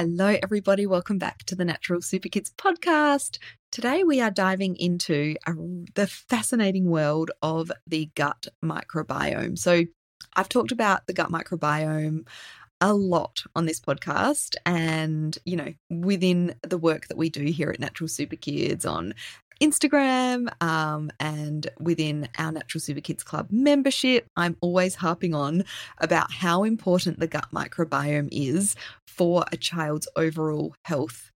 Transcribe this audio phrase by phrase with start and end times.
[0.00, 0.86] Hello, everybody.
[0.86, 3.38] Welcome back to the Natural Super Kids podcast.
[3.72, 5.54] Today, we are diving into a,
[5.96, 9.58] the fascinating world of the gut microbiome.
[9.58, 9.82] So,
[10.36, 12.28] I've talked about the gut microbiome
[12.80, 17.70] a lot on this podcast and you know within the work that we do here
[17.70, 19.14] at natural super kids on
[19.60, 25.64] Instagram um, and within our Natural Super Kids Club membership, I'm always harping on
[25.98, 28.76] about how important the gut microbiome is
[29.06, 31.30] for a child's overall health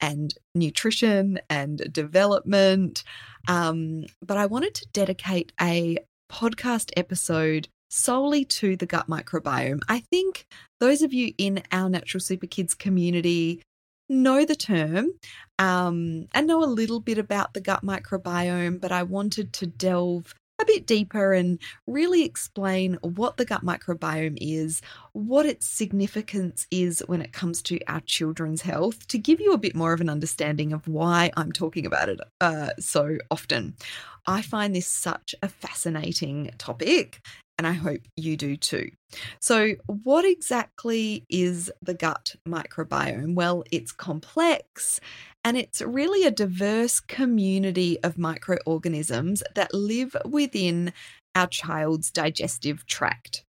[0.00, 3.04] and nutrition and development.
[3.48, 5.98] Um, but I wanted to dedicate a
[6.30, 9.80] podcast episode solely to the gut microbiome.
[9.88, 10.46] I think
[10.78, 13.62] those of you in our Natural Super Kids community
[14.10, 15.12] know the term
[15.58, 20.34] um, and know a little bit about the gut microbiome, but I wanted to delve
[20.60, 24.82] a bit deeper and really explain what the gut microbiome is,
[25.12, 29.58] what its significance is when it comes to our children's health, to give you a
[29.58, 33.74] bit more of an understanding of why I'm talking about it uh, so often.
[34.26, 37.22] I find this such a fascinating topic
[37.60, 38.90] and I hope you do too.
[39.38, 43.34] So, what exactly is the gut microbiome?
[43.34, 44.98] Well, it's complex
[45.44, 50.94] and it's really a diverse community of microorganisms that live within
[51.34, 53.44] our child's digestive tract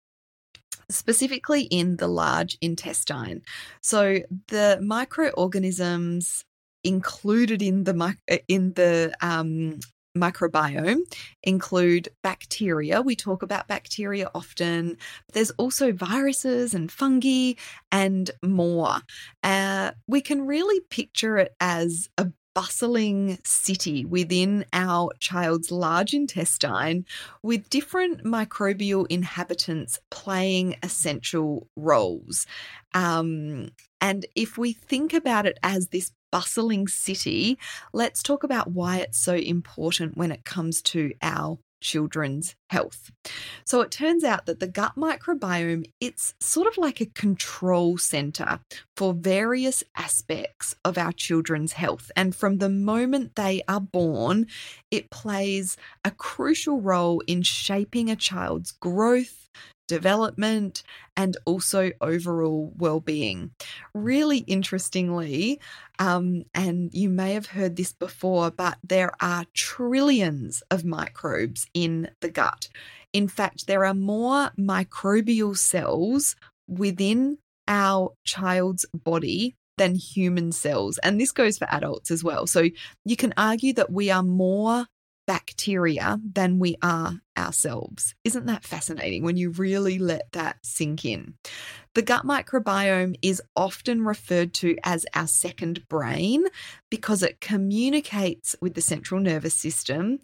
[0.90, 3.42] specifically in the large intestine.
[3.82, 6.46] So the microorganisms
[6.86, 8.18] included in the
[8.48, 9.80] in the um,
[10.18, 11.02] microbiome
[11.44, 13.02] include bacteria.
[13.02, 14.98] We talk about bacteria often.
[15.34, 17.54] There's also viruses and fungi
[17.92, 18.98] and more.
[19.44, 27.06] Uh, we can really picture it as a bustling city within our child's large intestine
[27.44, 32.48] with different microbial inhabitants playing essential roles.
[32.96, 33.70] Um,
[34.02, 37.58] and if we think about it as this bustling city,
[37.94, 43.12] let's talk about why it's so important when it comes to our children's health.
[43.66, 48.60] So it turns out that the gut microbiome it's sort of like a control center
[48.96, 54.48] for various aspects of our children's health and from the moment they are born
[54.92, 59.48] it plays a crucial role in shaping a child's growth
[59.88, 60.84] development,
[61.16, 63.52] and also overall well being.
[63.94, 65.60] Really interestingly,
[66.00, 72.10] um, and you may have heard this before, but there are trillions of microbes in
[72.22, 72.70] the gut.
[73.14, 76.36] In fact, there are more microbial cells
[76.68, 77.38] within
[77.68, 80.98] our child's body than human cells.
[81.00, 82.48] And this goes for adults as well.
[82.48, 82.68] So
[83.06, 84.88] you can argue that we are more
[85.28, 88.16] bacteria than we are ourselves.
[88.24, 91.36] Isn't that fascinating when you really let that sink in?
[91.94, 96.46] The gut microbiome is often referred to as our second brain
[96.90, 100.20] because it communicates with the central nervous system.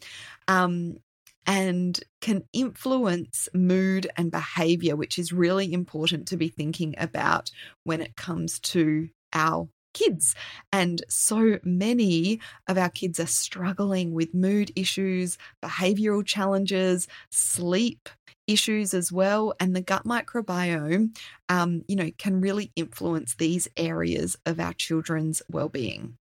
[0.47, 0.97] Um,
[1.45, 7.51] and can influence mood and behavior, which is really important to be thinking about
[7.83, 10.35] when it comes to our kids.
[10.71, 18.09] And so many of our kids are struggling with mood issues, behavioral challenges, sleep
[18.47, 19.53] issues as well.
[19.59, 21.17] And the gut microbiome,
[21.49, 26.17] um, you know, can really influence these areas of our children's well-being.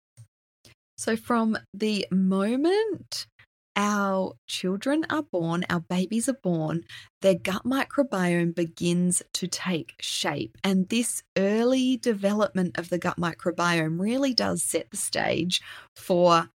[0.98, 3.26] So, from the moment
[3.76, 6.84] our children are born, our babies are born,
[7.22, 10.58] their gut microbiome begins to take shape.
[10.64, 15.62] And this early development of the gut microbiome really does set the stage
[15.96, 16.50] for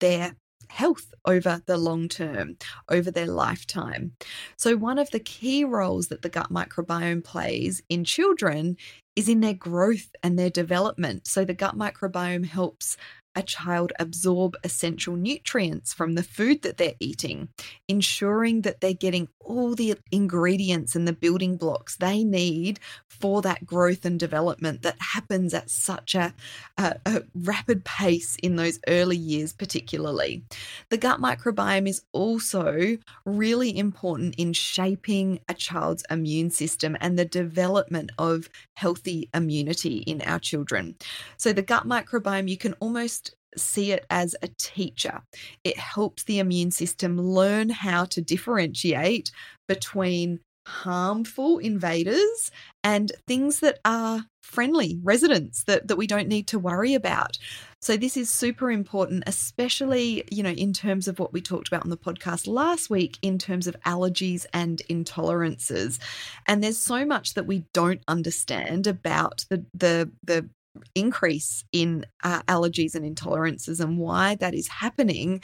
[0.00, 0.36] their
[0.68, 2.56] health over the long term,
[2.88, 4.12] over their lifetime.
[4.56, 8.76] So, one of the key roles that the gut microbiome plays in children
[9.16, 11.26] is in their growth and their development.
[11.26, 12.96] So, the gut microbiome helps
[13.34, 17.48] a child absorb essential nutrients from the food that they're eating,
[17.88, 23.64] ensuring that they're getting all the ingredients and the building blocks they need for that
[23.64, 26.34] growth and development that happens at such a,
[26.78, 30.42] a, a rapid pace in those early years, particularly.
[30.90, 37.24] The gut microbiome is also really important in shaping a child's immune system and the
[37.24, 40.96] development of healthy immunity in our children.
[41.36, 43.23] So, the gut microbiome, you can almost
[43.56, 45.22] see it as a teacher.
[45.62, 49.30] It helps the immune system learn how to differentiate
[49.68, 52.50] between harmful invaders
[52.82, 57.38] and things that are friendly residents that, that we don't need to worry about.
[57.82, 61.82] So this is super important, especially, you know, in terms of what we talked about
[61.82, 65.98] on the podcast last week in terms of allergies and intolerances.
[66.46, 70.48] And there's so much that we don't understand about the the the
[70.94, 75.42] increase in uh, allergies and intolerances and why that is happening.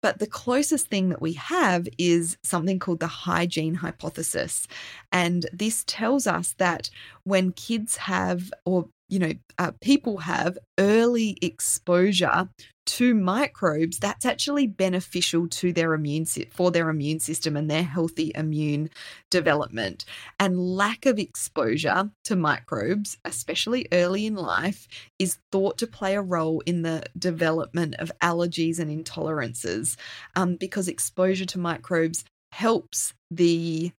[0.00, 4.66] But the closest thing that we have is something called the hygiene hypothesis.
[5.10, 6.88] And this tells us that
[7.24, 12.48] when kids have, or you know, uh, people have early exposure
[12.88, 18.32] to microbes, that's actually beneficial to their immune for their immune system and their healthy
[18.34, 18.88] immune
[19.30, 20.06] development.
[20.40, 24.88] And lack of exposure to microbes, especially early in life,
[25.18, 29.96] is thought to play a role in the development of allergies and intolerances,
[30.34, 33.92] um, because exposure to microbes helps the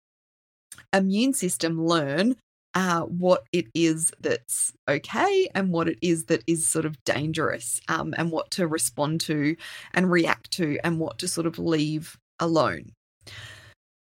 [0.94, 2.36] immune system learn
[2.75, 7.81] uh, what it is that's okay and what it is that is sort of dangerous
[7.88, 9.56] um, and what to respond to
[9.94, 12.92] and react to and what to sort of leave alone.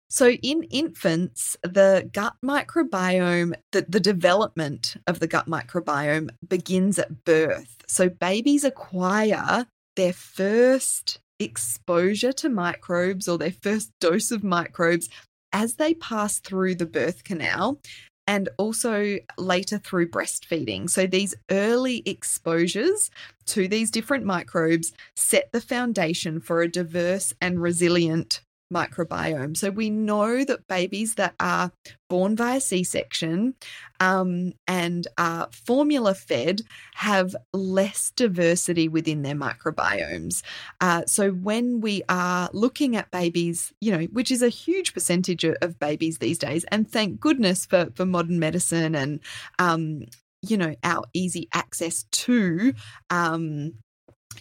[0.08, 7.24] So, in infants, the gut microbiome, the, the development of the gut microbiome begins at
[7.24, 7.82] birth.
[7.86, 9.66] So, babies acquire
[9.96, 15.08] their first exposure to microbes or their first dose of microbes
[15.52, 17.80] as they pass through the birth canal
[18.26, 20.88] and also later through breastfeeding.
[20.88, 23.10] So, these early exposures
[23.46, 28.40] to these different microbes set the foundation for a diverse and resilient
[28.72, 29.56] microbiome.
[29.56, 31.70] So we know that babies that are
[32.08, 33.54] born via C section
[34.00, 36.62] um, and are formula fed
[36.94, 40.42] have less diversity within their microbiomes.
[40.80, 45.44] Uh, so when we are looking at babies, you know, which is a huge percentage
[45.44, 49.20] of babies these days, and thank goodness for, for modern medicine and,
[49.58, 50.02] um,
[50.42, 52.74] you know, our easy access to
[53.10, 53.72] um,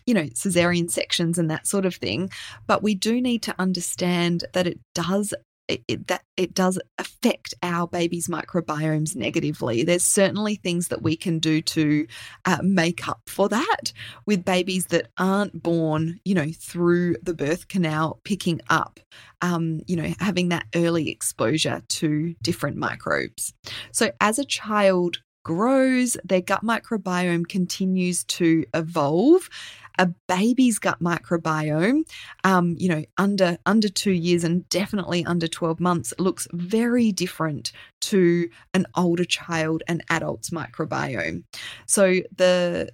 [0.05, 2.29] you know, cesarean sections and that sort of thing.
[2.67, 5.33] But we do need to understand that it does
[5.71, 9.83] it, it, that it does affect our baby's microbiomes negatively.
[9.83, 12.07] There's certainly things that we can do to
[12.45, 13.93] uh, make up for that
[14.25, 18.99] with babies that aren't born, you know, through the birth canal, picking up,
[19.41, 23.53] um, you know, having that early exposure to different microbes.
[23.93, 29.49] So as a child grows, their gut microbiome continues to evolve
[29.97, 32.03] a baby's gut microbiome,
[32.43, 37.71] um, you know, under under two years and definitely under 12 months, looks very different
[38.01, 41.43] to an older child and adult's microbiome.
[41.85, 42.91] So the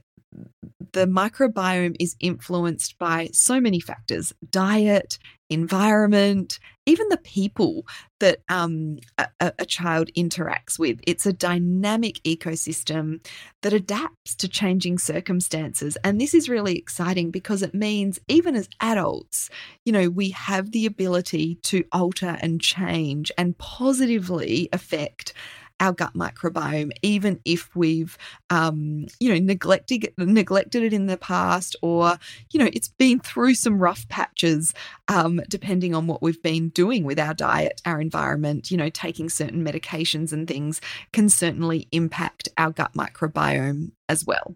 [0.93, 5.17] the microbiome is influenced by so many factors diet,
[5.49, 7.85] environment, even the people
[8.19, 10.99] that um, a, a, child interacts with.
[11.05, 13.23] It's a dynamic ecosystem
[13.61, 15.97] that adapts to changing circumstances.
[16.03, 19.49] And this is really exciting because it means, even as adults,
[19.85, 25.33] you know, we have the ability to alter and change and positively affect
[25.79, 28.17] our gut microbiome, even if we've,
[28.49, 32.17] um, you know, neglected neglected it in the past, or
[32.51, 34.73] you know, it's been through some rough patches,
[35.07, 38.71] um, depending on what we've been doing with our diet, our environment.
[38.71, 40.81] You know, taking certain medications and things
[41.13, 44.55] can certainly impact our gut microbiome as well.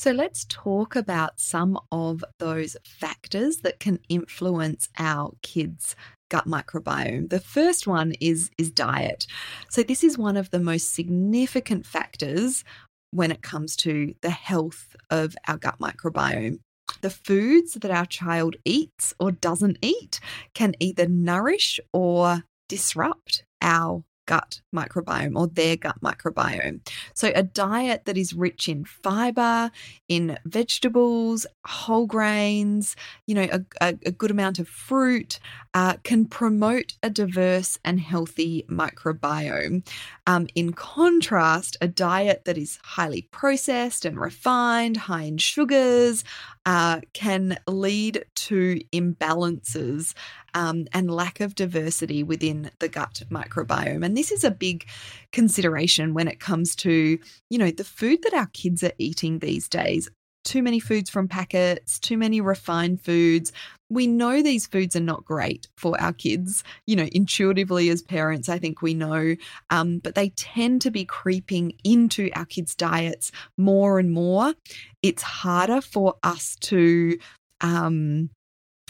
[0.00, 5.94] So let's talk about some of those factors that can influence our kids'
[6.30, 7.28] gut microbiome.
[7.28, 9.26] The first one is is diet.
[9.68, 12.64] So this is one of the most significant factors
[13.10, 16.60] when it comes to the health of our gut microbiome.
[17.02, 20.20] The foods that our child eats or doesn't eat
[20.54, 26.78] can either nourish or disrupt our gut microbiome or their gut microbiome.
[27.14, 29.72] So, a diet that is rich in fiber,
[30.06, 32.94] in vegetables, whole grains,
[33.26, 35.40] you know, a, a, a good amount of fruit
[35.74, 39.84] uh, can promote a diverse and healthy microbiome.
[40.28, 46.22] Um, in contrast, a diet that is highly processed and refined, high in sugars,
[46.66, 50.14] uh, can lead to imbalances
[50.54, 54.04] um, and lack of diversity within the gut microbiome.
[54.04, 54.86] And this is a big
[55.32, 59.68] consideration when it comes to, you know, the food that our kids are eating these
[59.68, 60.10] days
[60.44, 63.52] too many foods from packets, too many refined foods.
[63.88, 66.64] We know these foods are not great for our kids.
[66.86, 69.36] You know, intuitively as parents, I think we know,
[69.70, 74.54] um, but they tend to be creeping into our kids' diets more and more.
[75.02, 77.18] It's harder for us to
[77.60, 78.30] um,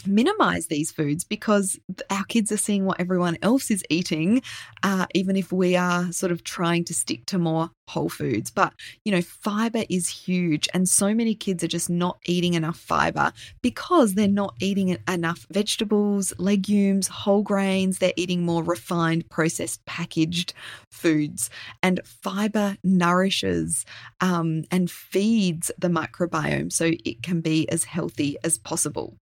[0.07, 1.79] minimize these foods because
[2.09, 4.41] our kids are seeing what everyone else is eating,
[4.83, 8.49] uh, even if we are sort of trying to stick to more whole foods.
[8.49, 12.77] But, you know, fiber is huge, and so many kids are just not eating enough
[12.77, 13.31] fiber
[13.61, 17.99] because they're not eating enough vegetables, legumes, whole grains.
[17.99, 20.53] They're eating more refined, processed, packaged
[20.89, 21.49] foods.
[21.83, 23.85] And fiber nourishes
[24.21, 29.17] um, and feeds the microbiome so it can be as healthy as possible.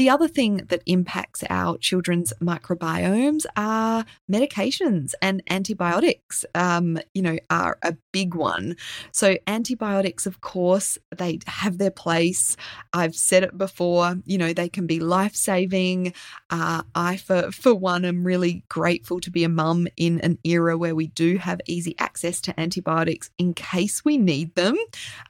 [0.00, 7.36] The other thing that impacts our children's microbiomes are medications and antibiotics, um, you know,
[7.50, 8.78] are a big one.
[9.12, 12.56] So, antibiotics, of course, they have their place.
[12.94, 16.14] I've said it before, you know, they can be life saving.
[16.48, 20.78] Uh, I, for, for one, am really grateful to be a mum in an era
[20.78, 24.78] where we do have easy access to antibiotics in case we need them.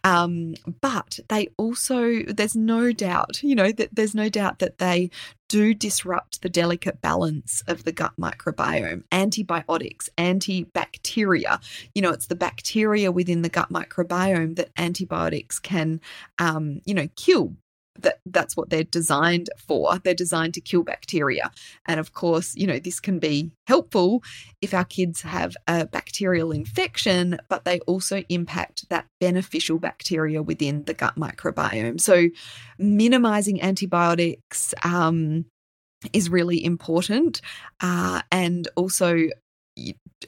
[0.05, 5.11] Um, but they also, there's no doubt, you know, that there's no doubt that they
[5.49, 9.03] do disrupt the delicate balance of the gut microbiome.
[9.11, 11.61] Antibiotics, antibacteria,
[11.95, 16.01] you know, it's the bacteria within the gut microbiome that antibiotics can,
[16.39, 17.57] um, you know, kill
[17.99, 19.99] that that's what they're designed for.
[19.99, 21.51] They're designed to kill bacteria.
[21.87, 24.23] And of course, you know, this can be helpful
[24.61, 30.85] if our kids have a bacterial infection, but they also impact that beneficial bacteria within
[30.85, 32.01] the gut microbiome.
[32.01, 32.29] So,
[32.79, 35.45] minimizing antibiotics um,
[36.13, 37.41] is really important.
[37.81, 39.29] Uh, and also,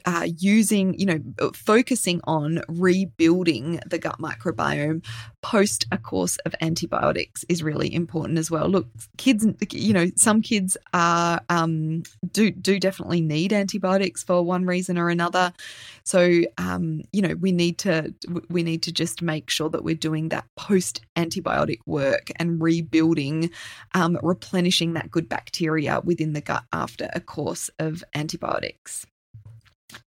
[0.05, 5.03] uh, using, you know, uh, focusing on rebuilding the gut microbiome
[5.41, 8.67] post a course of antibiotics is really important as well.
[8.67, 14.65] Look, kids, you know, some kids are um, do do definitely need antibiotics for one
[14.65, 15.53] reason or another.
[16.03, 18.13] So, um, you know, we need to
[18.49, 23.49] we need to just make sure that we're doing that post antibiotic work and rebuilding,
[23.93, 29.05] um, replenishing that good bacteria within the gut after a course of antibiotics.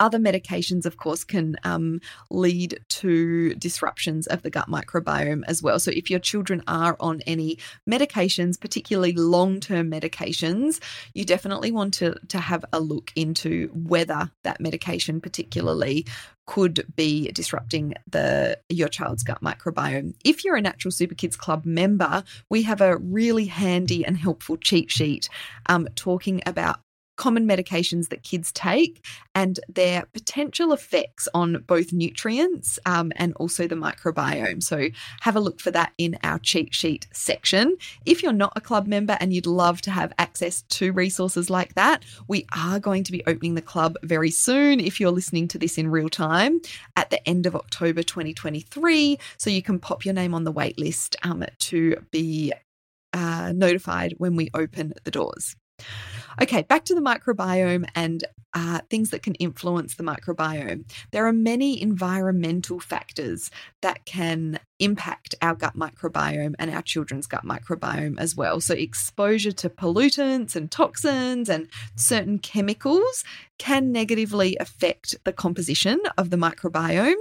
[0.00, 2.00] Other medications, of course, can um,
[2.30, 5.78] lead to disruptions of the gut microbiome as well.
[5.78, 10.80] So, if your children are on any medications, particularly long term medications,
[11.14, 16.06] you definitely want to, to have a look into whether that medication, particularly,
[16.46, 20.14] could be disrupting the your child's gut microbiome.
[20.24, 24.56] If you're a Natural Super Kids Club member, we have a really handy and helpful
[24.56, 25.28] cheat sheet
[25.68, 26.80] um, talking about
[27.16, 29.04] common medications that kids take
[29.34, 34.62] and their potential effects on both nutrients um, and also the microbiome.
[34.62, 34.88] So,
[35.20, 37.76] have a look for that in our cheat sheet section.
[38.04, 41.74] If you're not a club member and you'd love to have access to resources like
[41.74, 45.58] that, we are going to be opening the club very soon if you're listening to
[45.58, 46.60] this in real time
[46.96, 49.18] at the end of October 2023.
[49.38, 52.52] So, you can pop your name on the wait list um, to be
[53.12, 55.56] uh, notified when we open the doors.
[56.40, 60.84] Okay, back to the microbiome and uh, things that can influence the microbiome.
[61.10, 63.50] There are many environmental factors
[63.82, 68.60] that can impact our gut microbiome and our children's gut microbiome as well.
[68.60, 73.24] So, exposure to pollutants and toxins and certain chemicals
[73.58, 77.14] can negatively affect the composition of the microbiome.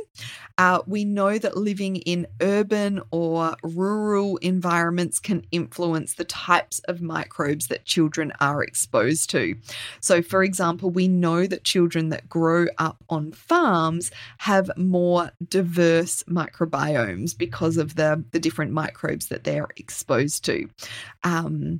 [0.58, 7.02] Uh, we know that living in urban or rural environments can influence the types of
[7.02, 9.56] microbes that children are exposed to.
[10.00, 16.24] So, for example, we know that children that grow up on farms have more diverse
[16.24, 20.68] microbiomes because of the, the different microbes that they're exposed to.
[21.24, 21.80] Um,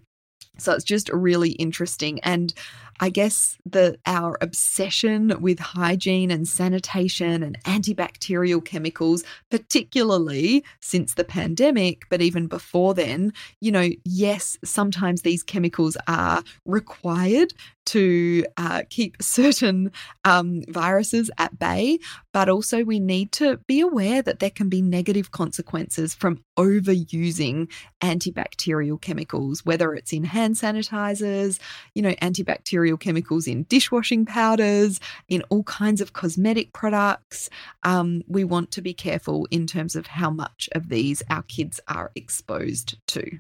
[0.58, 2.20] so it's just really interesting.
[2.22, 2.54] And
[3.00, 11.26] I guess the our obsession with hygiene and sanitation and antibacterial chemicals, particularly since the
[11.26, 17.54] pandemic, but even before then, you know, yes, sometimes these chemicals are required
[17.86, 19.92] to uh, keep certain
[20.24, 22.00] um, viruses at bay,
[22.34, 27.70] but also we need to be aware that there can be negative consequences from overusing
[28.02, 31.60] antibacterial chemicals, whether it's in hand sanitizers,
[31.94, 37.50] you know, antibacterial antibacterial chemicals in dishwashing powders, in all kinds of cosmetic products.
[37.84, 41.80] Um, we want to be careful in terms of how much of these our kids
[41.88, 43.40] are exposed to.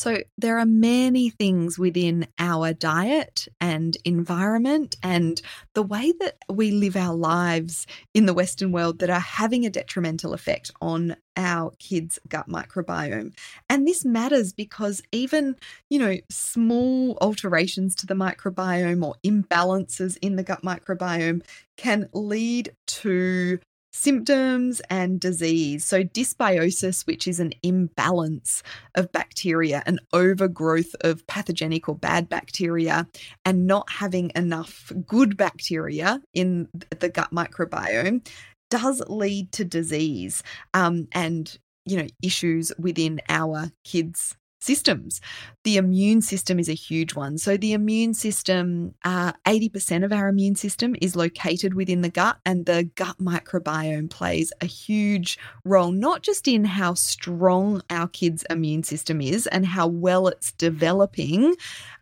[0.00, 5.42] So, there are many things within our diet and environment and
[5.74, 9.70] the way that we live our lives in the Western world that are having a
[9.70, 13.36] detrimental effect on our kids' gut microbiome.
[13.68, 15.56] And this matters because even,
[15.90, 21.42] you know, small alterations to the microbiome or imbalances in the gut microbiome
[21.76, 23.58] can lead to
[23.92, 25.84] symptoms and disease.
[25.84, 28.62] So, dysbiosis, which is an imbalance
[28.94, 33.06] of bacteria, an overgrowth of pathogenic or bad bacteria,
[33.44, 38.26] and not having enough good bacteria in the gut microbiome,
[38.70, 40.42] does lead to disease
[40.74, 45.20] um, and you know issues within our kids systems.
[45.64, 47.38] The immune system is a huge one.
[47.38, 52.38] So, the immune system, uh, 80% of our immune system is located within the gut,
[52.44, 58.44] and the gut microbiome plays a huge role, not just in how strong our kids'
[58.50, 61.54] immune system is and how well it's developing,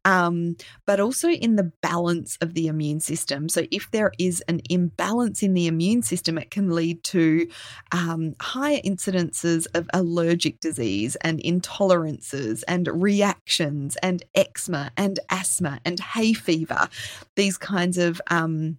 [0.05, 3.49] um, but also in the balance of the immune system.
[3.49, 7.49] So, if there is an imbalance in the immune system, it can lead to
[7.93, 16.01] um, higher incidences of allergic disease and intolerances and reactions and eczema and asthma and
[16.01, 16.89] hay fever,
[17.37, 18.79] these kinds of um,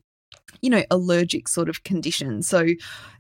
[0.62, 2.48] you know allergic sort of conditions.
[2.48, 2.68] So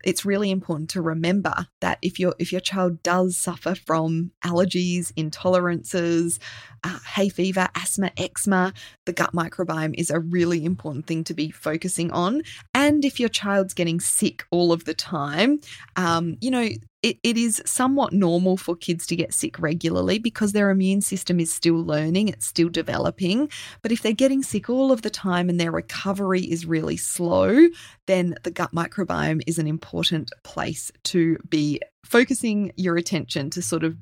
[0.03, 5.11] it's really important to remember that if your if your child does suffer from allergies
[5.13, 6.39] intolerances
[6.83, 8.73] uh, hay fever asthma eczema
[9.05, 12.41] the gut microbiome is a really important thing to be focusing on.
[12.73, 15.59] And if your child's getting sick all of the time
[15.95, 16.69] um, you know
[17.01, 21.39] it, it is somewhat normal for kids to get sick regularly because their immune system
[21.39, 23.49] is still learning, it's still developing.
[23.81, 27.67] But if they're getting sick all of the time and their recovery is really slow,
[28.05, 33.83] then the gut microbiome is an important place to be focusing your attention to sort
[33.83, 33.95] of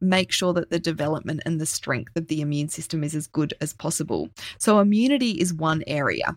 [0.00, 3.54] make sure that the development and the strength of the immune system is as good
[3.60, 4.28] as possible.
[4.58, 6.36] So, immunity is one area.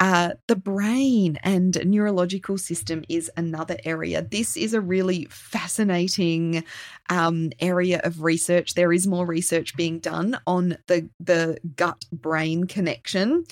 [0.00, 4.22] Uh, the brain and neurological system is another area.
[4.22, 6.64] This is a really fascinating
[7.10, 8.74] um, area of research.
[8.74, 13.44] There is more research being done on the, the gut brain connection.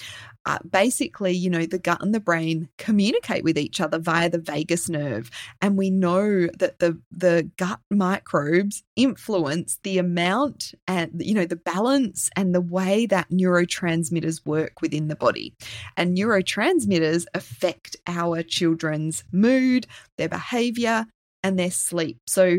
[0.45, 4.39] Uh, basically, you know, the gut and the brain communicate with each other via the
[4.39, 5.31] vagus nerve.
[5.61, 11.55] And we know that the, the gut microbes influence the amount and, you know, the
[11.55, 15.55] balance and the way that neurotransmitters work within the body.
[15.97, 19.87] And neurotransmitters affect our children's mood,
[20.19, 21.07] their behavior,
[21.45, 22.19] and their sleep.
[22.27, 22.59] So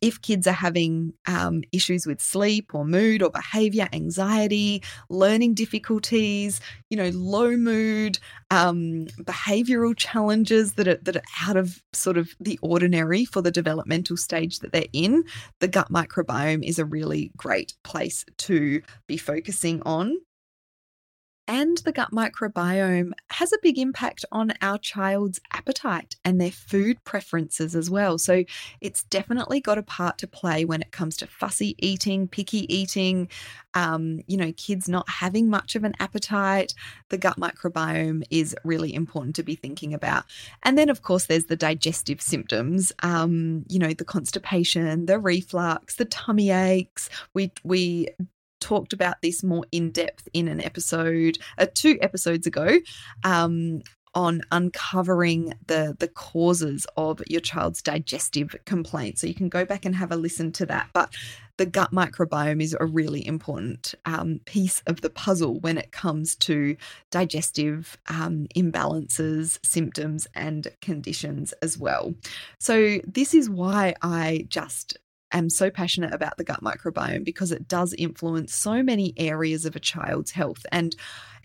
[0.00, 6.60] if kids are having um, issues with sleep or mood or behavior, anxiety, learning difficulties,
[6.90, 8.18] you know, low mood,
[8.50, 13.50] um, behavioral challenges that are, that are out of sort of the ordinary for the
[13.50, 15.24] developmental stage that they're in,
[15.60, 20.16] the gut microbiome is a really great place to be focusing on.
[21.48, 27.02] And the gut microbiome has a big impact on our child's appetite and their food
[27.04, 28.18] preferences as well.
[28.18, 28.44] So
[28.80, 33.28] it's definitely got a part to play when it comes to fussy eating, picky eating,
[33.74, 36.74] um, you know, kids not having much of an appetite.
[37.10, 40.24] The gut microbiome is really important to be thinking about.
[40.62, 45.96] And then, of course, there's the digestive symptoms, um, you know, the constipation, the reflux,
[45.96, 47.08] the tummy aches.
[47.34, 48.08] We, we
[48.60, 52.78] talked about this more in depth in an episode, uh, two episodes ago.
[53.24, 53.82] Um,
[54.16, 59.20] on uncovering the the causes of your child's digestive complaints.
[59.20, 60.88] So you can go back and have a listen to that.
[60.94, 61.14] But
[61.58, 66.34] the gut microbiome is a really important um, piece of the puzzle when it comes
[66.36, 66.76] to
[67.10, 72.14] digestive um, imbalances, symptoms, and conditions as well.
[72.58, 74.96] So this is why I just
[75.38, 79.76] am so passionate about the gut microbiome because it does influence so many areas of
[79.76, 80.64] a child's health.
[80.72, 80.94] And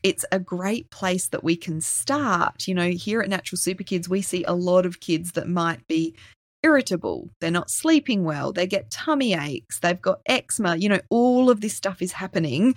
[0.03, 2.67] it's a great place that we can start.
[2.67, 5.85] You know, here at Natural Super Kids, we see a lot of kids that might
[5.87, 6.15] be
[6.63, 11.49] irritable, they're not sleeping well, they get tummy aches, they've got eczema, you know, all
[11.49, 12.75] of this stuff is happening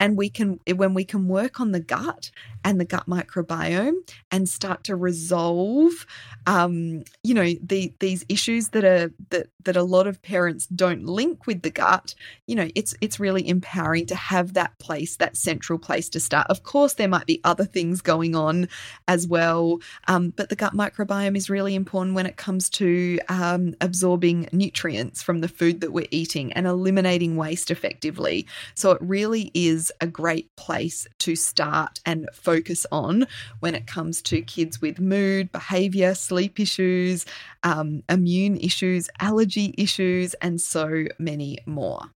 [0.00, 2.30] and we can when we can work on the gut
[2.64, 3.96] and the gut microbiome
[4.30, 6.06] and start to resolve
[6.46, 11.04] um, you know the, these issues that are that that a lot of parents don't
[11.04, 12.14] link with the gut
[12.46, 16.46] you know it's it's really empowering to have that place that central place to start.
[16.48, 18.68] Of course there might be other things going on
[19.08, 23.74] as well um, but the gut microbiome is really important when it comes to um,
[23.80, 28.46] absorbing nutrients from the food that we're eating and eliminating waste effectively.
[28.74, 29.50] So it really
[29.86, 33.26] is a great place to start and focus on
[33.60, 37.24] when it comes to kids with mood, behavior, sleep issues,
[37.62, 42.10] um, immune issues, allergy issues, and so many more.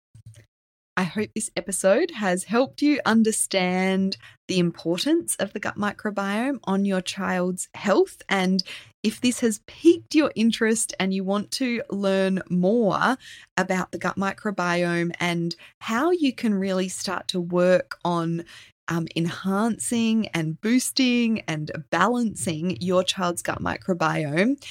[0.99, 4.17] I hope this episode has helped you understand
[4.49, 8.21] the importance of the gut microbiome on your child's health.
[8.27, 8.61] And
[9.01, 13.15] if this has piqued your interest and you want to learn more
[13.55, 18.43] about the gut microbiome and how you can really start to work on
[18.89, 24.61] um, enhancing and boosting and balancing your child's gut microbiome,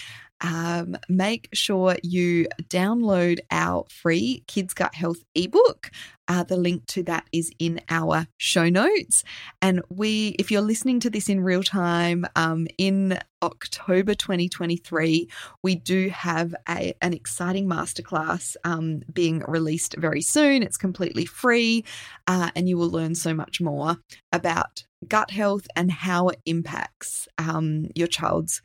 [0.41, 5.91] um, make sure you download our free Kids Gut Health ebook.
[6.31, 9.25] Uh, the link to that is in our show notes.
[9.63, 15.29] And we, if you're listening to this in real time, um, in October 2023,
[15.63, 20.63] we do have a, an exciting masterclass um, being released very soon.
[20.63, 21.85] It's completely free,
[22.27, 23.97] uh, and you will learn so much more
[24.31, 28.61] about gut health and how it impacts um, your child's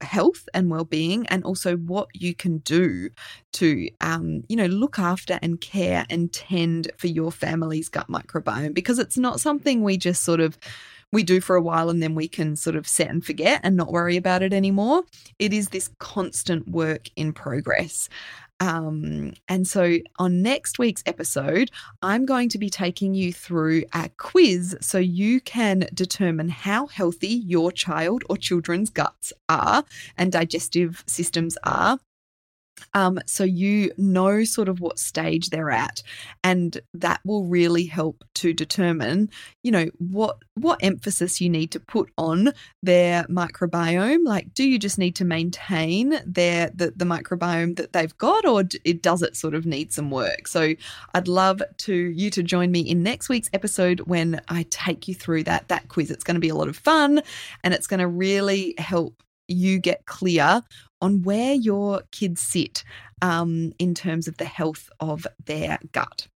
[0.00, 3.10] health and well-being and also what you can do
[3.52, 8.74] to um, you know look after and care and tend for your family's gut microbiome
[8.74, 10.58] because it's not something we just sort of
[11.12, 13.76] we do for a while and then we can sort of set and forget and
[13.76, 15.02] not worry about it anymore.
[15.38, 18.08] It is this constant work in progress.
[18.60, 21.70] Um, and so on next week's episode,
[22.02, 27.28] I'm going to be taking you through a quiz so you can determine how healthy
[27.28, 29.84] your child or children's guts are
[30.16, 31.98] and digestive systems are
[32.94, 36.02] um, so you know sort of what stage they're at,
[36.42, 39.30] and that will really help to determine,
[39.62, 44.24] you know, what what emphasis you need to put on their microbiome.
[44.24, 48.64] Like, do you just need to maintain their the, the microbiome that they've got, or
[48.84, 50.48] it does it sort of need some work?
[50.48, 50.74] So
[51.14, 55.14] I'd love to you to join me in next week's episode when I take you
[55.14, 56.10] through that that quiz.
[56.10, 57.22] It's going to be a lot of fun,
[57.64, 60.62] and it's going to really help you get clear
[61.00, 62.84] on where your kids sit
[63.22, 66.28] um, in terms of the health of their gut.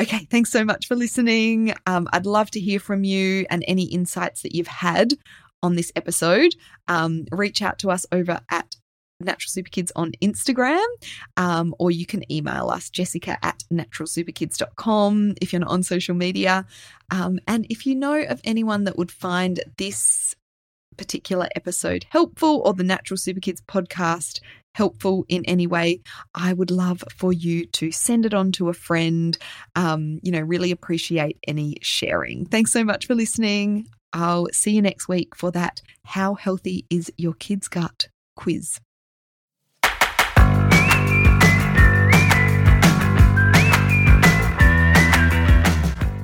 [0.00, 1.72] Okay, thanks so much for listening.
[1.86, 5.14] Um, I'd love to hear from you and any insights that you've had
[5.62, 6.54] on this episode.
[6.88, 8.76] Um, reach out to us over at
[9.20, 10.84] Natural Super Kids on Instagram,
[11.36, 16.66] um, or you can email us, jessica at naturalsuperkids.com if you're not on social media.
[17.10, 20.34] Um, and if you know of anyone that would find this
[20.96, 24.40] particular episode helpful or the Natural Super Kids podcast
[24.74, 26.00] helpful in any way,
[26.34, 29.36] I would love for you to send it on to a friend.
[29.76, 32.46] Um, you know, really appreciate any sharing.
[32.46, 33.86] Thanks so much for listening.
[34.12, 38.80] I'll see you next week for that How Healthy is Your Kid's Gut quiz.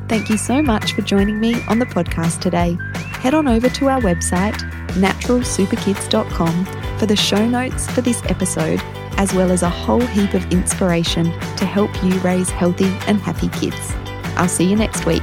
[0.08, 2.76] Thank you so much for joining me on the podcast today.
[3.20, 4.56] Head on over to our website,
[4.92, 6.64] naturalsuperkids.com,
[6.98, 8.80] for the show notes for this episode,
[9.18, 13.48] as well as a whole heap of inspiration to help you raise healthy and happy
[13.48, 13.92] kids.
[14.38, 15.22] I'll see you next week.